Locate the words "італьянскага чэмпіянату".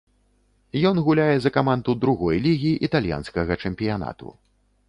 2.89-4.27